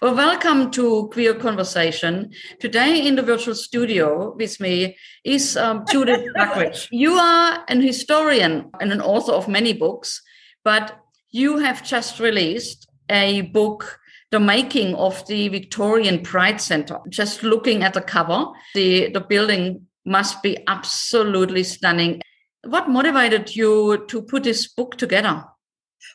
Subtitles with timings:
[0.00, 2.30] Well, welcome to Queer Conversation.
[2.60, 6.86] Today in the virtual studio with me is um, Judith Buckrich.
[6.92, 10.22] You are an historian and an author of many books,
[10.62, 11.00] but
[11.30, 13.98] you have just released a book,
[14.30, 17.00] The Making of the Victorian Pride Center.
[17.08, 22.22] Just looking at the cover, the, the building must be absolutely stunning.
[22.62, 25.44] What motivated you to put this book together?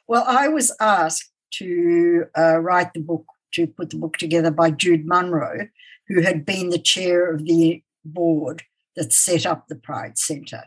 [0.08, 4.72] Well, I was asked to uh, write the book to put the book together by
[4.72, 5.68] Jude Munro,
[6.08, 8.64] who had been the chair of the board
[8.96, 10.64] that set up the Pride Centre.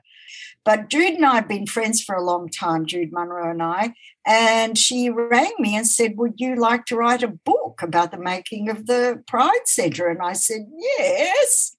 [0.64, 3.94] But Jude and I have been friends for a long time, Jude Munro and I,
[4.26, 8.18] and she rang me and said, Would you like to write a book about the
[8.18, 10.08] making of the Pride Centre?
[10.08, 11.76] And I said, Yes.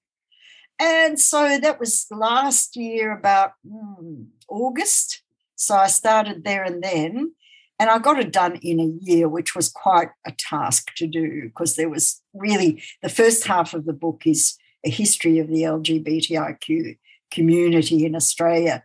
[0.80, 5.22] And so that was last year, about mm, August.
[5.56, 7.34] So I started there and then.
[7.80, 11.44] And I got it done in a year, which was quite a task to do
[11.44, 15.62] because there was really the first half of the book is a history of the
[15.64, 16.98] LGBTIQ
[17.30, 18.84] community in Australia,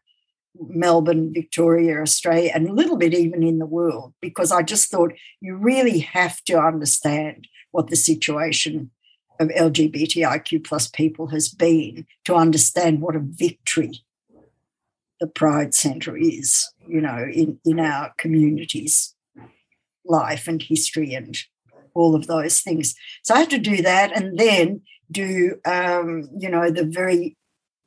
[0.60, 5.12] Melbourne, Victoria, Australia, and a little bit even in the world, because I just thought
[5.40, 8.90] you really have to understand what the situation
[9.40, 14.04] of LGBTIQ plus people has been to understand what a victory
[15.22, 19.14] the Pride Centre is, you know, in, in our community's
[20.04, 21.38] life and history and
[21.94, 22.96] all of those things.
[23.22, 24.80] So I had to do that and then
[25.12, 27.36] do, um, you know, the very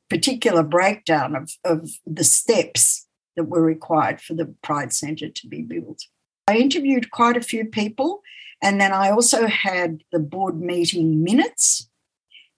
[0.08, 3.06] particular breakdown of, of the steps
[3.36, 6.04] that were required for the Pride Centre to be built.
[6.48, 8.22] I interviewed quite a few people,
[8.62, 11.90] and then I also had the board meeting minutes.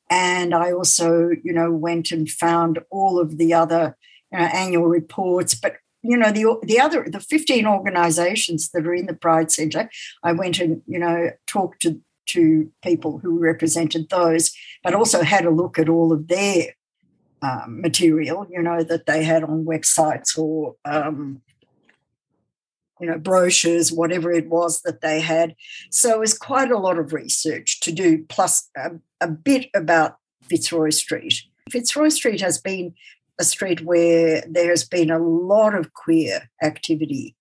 [0.08, 3.96] And I also, you know, went and found all of the other
[4.32, 8.94] you know, annual reports, but you know the the other the 15 organizations that are
[8.94, 9.90] in the pride center
[10.22, 14.52] i went and you know talked to to people who represented those
[14.84, 16.68] but also had a look at all of their
[17.42, 21.42] um, material you know that they had on websites or um,
[23.00, 25.54] you know brochures whatever it was that they had.
[25.90, 30.16] So it was quite a lot of research to do plus a, a bit about
[30.42, 31.42] fitzroy street.
[31.70, 32.94] Fitzroy street has been
[33.38, 37.36] a street where there's been a lot of queer activity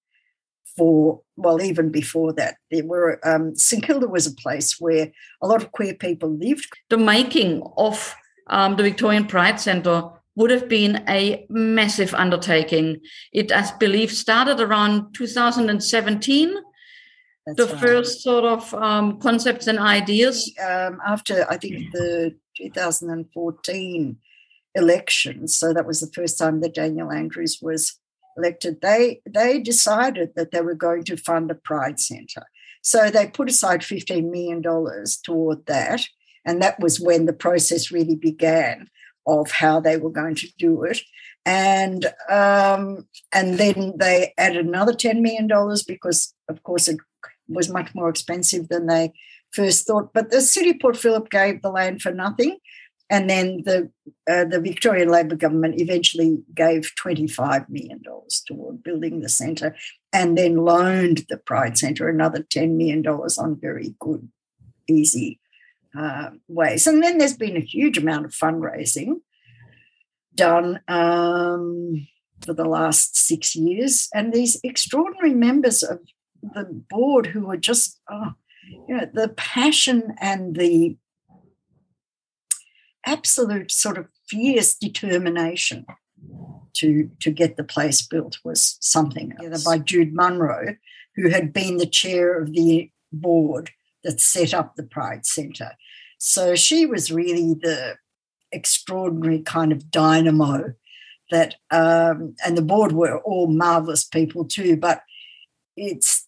[0.78, 2.56] for well even before that.
[2.72, 6.70] There were um, st kilda was a place where a lot of queer people lived.
[6.90, 8.16] The making of
[8.48, 10.04] um, the victorian pride centre
[10.36, 13.02] would have been a massive undertaking.
[13.34, 16.54] It i believe started around 2017
[17.46, 17.82] That's the right.
[17.82, 20.54] first sort of um, concepts and ideas.
[20.62, 24.18] Um, after i think the 2014
[24.78, 28.00] elections, so that was the first time that Daniel Andrews was
[28.38, 32.46] elected, they they decided that they were going to fund a pride centre.
[32.82, 34.62] So they put aside $15 million
[35.24, 36.08] toward that.
[36.46, 38.88] And that was when the process really began
[39.26, 41.02] of how they were going to do it.
[41.46, 45.50] And um, and then they added another $10 million
[45.88, 47.00] because, of course, it
[47.50, 49.12] was much more expensive than they
[49.52, 50.14] first thought.
[50.14, 52.58] But the city Port Phillip gave the land for nothing.
[53.10, 53.90] And then the
[54.30, 59.76] uh, the Victorian Labor government eventually gave twenty five million dollars toward building the centre,
[60.12, 64.28] and then loaned the Pride Centre another ten million dollars on very good,
[64.88, 65.40] easy
[65.98, 66.86] uh, ways.
[66.86, 69.22] And then there's been a huge amount of fundraising
[70.36, 72.08] done um,
[72.46, 76.00] for the last six years, and these extraordinary members of
[76.42, 78.34] the board who are just oh,
[78.88, 80.98] you know the passion and the
[83.08, 85.86] absolute sort of fierce determination
[86.74, 89.64] to, to get the place built was something else.
[89.64, 90.76] by Jude Munro,
[91.16, 93.72] who had been the chair of the board
[94.04, 95.72] that set up the Pride Centre.
[96.20, 97.96] So she was really the
[98.52, 100.74] extraordinary kind of dynamo
[101.32, 105.02] that, um, and the board were all marvelous people too, but
[105.76, 106.28] it's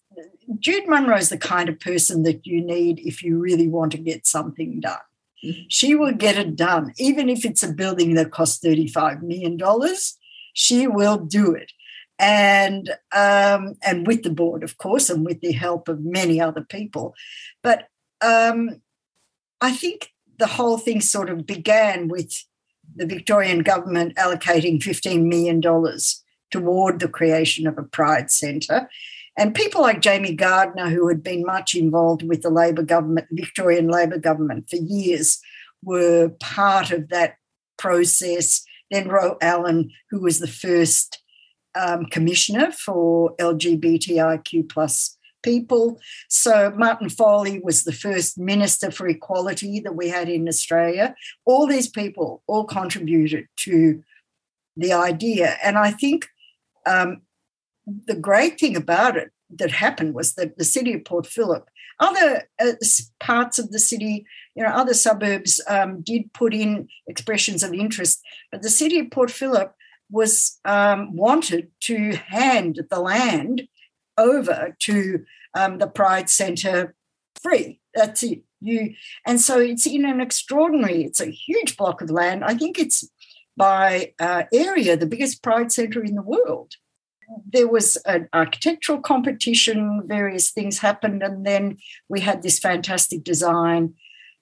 [0.58, 3.98] Jude Munro is the kind of person that you need if you really want to
[3.98, 4.98] get something done.
[5.68, 6.92] She will get it done.
[6.98, 9.58] Even if it's a building that costs $35 million,
[10.52, 11.72] she will do it.
[12.18, 16.60] And um, and with the board, of course, and with the help of many other
[16.60, 17.14] people.
[17.62, 17.88] But
[18.20, 18.82] um,
[19.62, 22.44] I think the whole thing sort of began with
[22.94, 25.62] the Victorian government allocating $15 million
[26.50, 28.88] toward the creation of a Pride Centre.
[29.40, 33.88] And people like Jamie Gardiner, who had been much involved with the Labor government, Victorian
[33.88, 35.40] Labor government for years,
[35.82, 37.36] were part of that
[37.78, 38.62] process.
[38.90, 41.22] Then Ro Allen, who was the first
[41.74, 45.98] um, commissioner for LGBTIQ plus people.
[46.28, 51.14] So Martin Foley was the first minister for equality that we had in Australia.
[51.46, 54.02] All these people all contributed to
[54.76, 55.56] the idea.
[55.64, 56.28] And I think
[56.84, 57.22] um,
[58.06, 62.48] the great thing about it that happened was that the city of Port Phillip, other
[62.60, 62.72] uh,
[63.18, 68.20] parts of the city, you know, other suburbs um, did put in expressions of interest,
[68.50, 69.74] but the city of Port Phillip
[70.10, 73.68] was um, wanted to hand the land
[74.18, 76.94] over to um, the Pride Centre
[77.42, 77.80] free.
[77.94, 78.42] That's it.
[78.60, 78.94] You
[79.26, 81.04] and so it's in an extraordinary.
[81.04, 82.44] It's a huge block of land.
[82.44, 83.08] I think it's
[83.56, 86.74] by uh, area the biggest Pride Centre in the world.
[87.52, 90.02] There was an architectural competition.
[90.06, 91.78] Various things happened, and then
[92.08, 93.94] we had this fantastic design.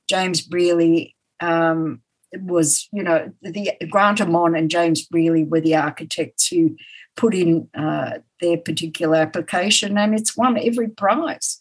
[0.08, 2.00] James Brearley um,
[2.34, 6.76] was, you know, the Grant Amon and James Brearley were the architects who
[7.16, 11.60] put in uh, their particular application, and it's won every prize,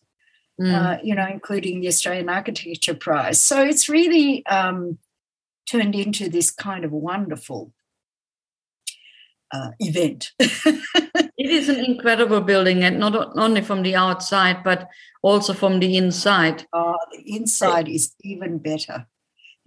[0.62, 0.74] mm.
[0.74, 3.42] uh, you know, including the Australian Architecture Prize.
[3.42, 5.00] So it's really um,
[5.70, 7.74] turned into this kind of wonderful
[9.52, 10.32] uh, event.
[11.38, 14.90] it is an incredible building, and not only from the outside, but
[15.22, 16.66] also from the inside.
[16.74, 19.06] Oh, the inside is even better.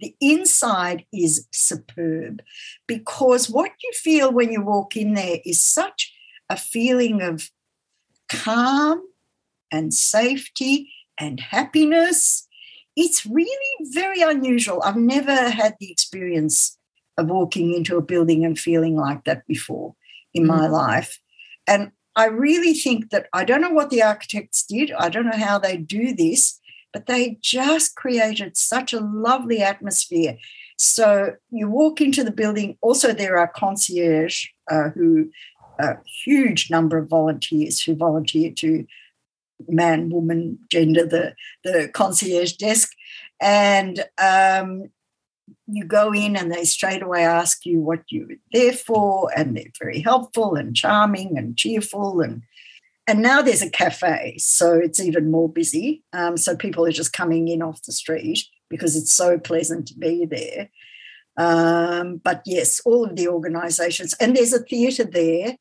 [0.01, 2.41] The inside is superb
[2.87, 6.11] because what you feel when you walk in there is such
[6.49, 7.51] a feeling of
[8.27, 9.01] calm
[9.71, 12.47] and safety and happiness.
[12.95, 14.81] It's really very unusual.
[14.83, 16.77] I've never had the experience
[17.17, 19.95] of walking into a building and feeling like that before
[20.33, 20.71] in my mm.
[20.71, 21.19] life.
[21.67, 25.37] And I really think that I don't know what the architects did, I don't know
[25.37, 26.59] how they do this,
[26.91, 30.37] but they just created such a lovely atmosphere.
[30.77, 32.77] So you walk into the building.
[32.81, 35.29] Also, there are concierge uh, who,
[35.79, 38.85] a huge number of volunteers who volunteer to
[39.67, 42.91] man, woman, gender, the, the concierge desk.
[43.39, 44.89] And um,
[45.67, 49.31] you go in and they straight away ask you what you're there for.
[49.35, 52.43] And they're very helpful and charming and cheerful and
[53.07, 56.03] and now there's a cafe, so it's even more busy.
[56.13, 58.39] Um, so people are just coming in off the street
[58.69, 60.69] because it's so pleasant to be there.
[61.35, 65.57] Um, but yes, all of the organisations, and there's a theatre there.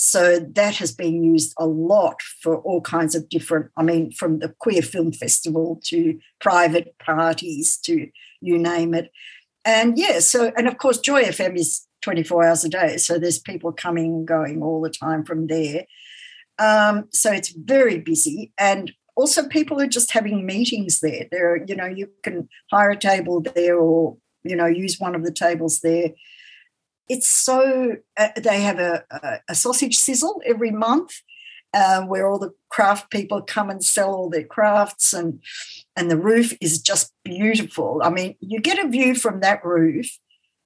[0.00, 4.38] So that has been used a lot for all kinds of different, I mean, from
[4.38, 8.08] the Queer Film Festival to private parties to
[8.40, 9.10] you name it.
[9.64, 12.96] And yeah, so, and of course, Joy FM is 24 hours a day.
[12.96, 15.84] So there's people coming and going all the time from there.
[16.60, 18.52] Um, so it's very busy.
[18.56, 21.26] And also people are just having meetings there.
[21.32, 25.24] There, you know, you can hire a table there or, you know, use one of
[25.24, 26.10] the tables there.
[27.08, 29.04] It's so, uh, they have a,
[29.48, 31.22] a, sausage sizzle every month
[31.72, 35.42] uh, where all the craft people come and sell all their crafts and
[35.96, 38.00] and the roof is just beautiful.
[38.04, 40.18] I mean, you get a view from that roof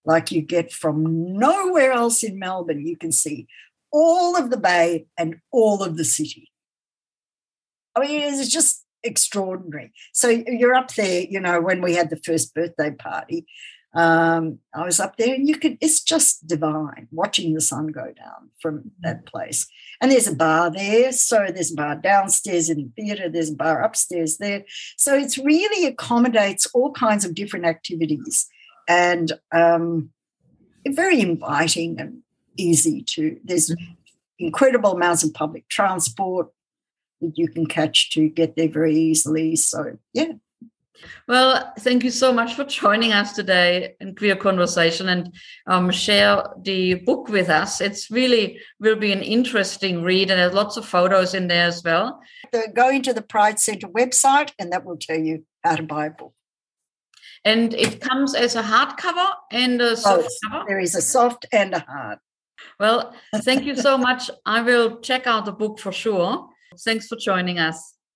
[0.05, 2.87] like you get from nowhere else in Melbourne.
[2.87, 3.47] You can see
[3.91, 6.51] all of the bay and all of the city.
[7.95, 9.93] I mean, it's just extraordinary.
[10.13, 13.47] So you're up there, you know, when we had the first birthday party,
[13.95, 18.13] um, I was up there and you could, it's just divine watching the sun go
[18.13, 19.27] down from that mm.
[19.27, 19.67] place.
[20.01, 21.13] And there's a bar there.
[21.13, 24.65] So there's a bar downstairs in the theatre, there's a bar upstairs there.
[24.97, 28.49] So it's really accommodates all kinds of different activities
[28.89, 30.11] and um,
[30.87, 32.23] very inviting and
[32.57, 33.39] easy to.
[33.45, 33.93] There's mm-hmm.
[34.39, 36.49] incredible amounts of public transport
[37.21, 39.55] that you can catch to get there very easily.
[39.57, 40.33] So, yeah.
[41.27, 45.35] Well, thank you so much for joining us today in Queer Conversation and
[45.67, 47.81] um, share the book with us.
[47.81, 51.83] It's really will be an interesting read, and there's lots of photos in there as
[51.83, 52.21] well.
[52.75, 56.11] Go into the Pride Centre website, and that will tell you how to buy a
[56.11, 56.35] book.
[57.45, 60.65] And it comes as a hardcover and a soft cover.
[60.69, 62.19] There is a soft and a hard.
[62.79, 64.31] Well, thank you so much.
[64.47, 66.49] I will check out the book for sure.
[66.85, 67.95] Thanks for joining us.